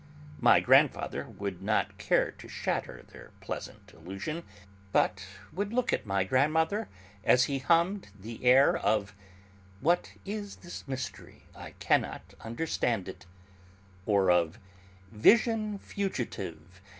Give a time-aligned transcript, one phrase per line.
[0.39, 4.41] My grandfather would not care to shatter their pleasant illusion,
[4.91, 6.89] but would look at my grandmother,
[7.23, 9.13] as he hummed the air of:
[9.79, 11.43] What is this mystery?
[11.53, 13.27] I cannot understand it;
[14.07, 14.57] or of:
[15.11, 16.81] Vision fugitive...